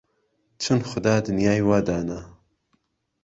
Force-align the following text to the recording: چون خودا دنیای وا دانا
چون 0.61 0.79
خودا 0.89 1.15
دنیای 1.27 1.61
وا 1.67 1.79
دانا 1.87 2.21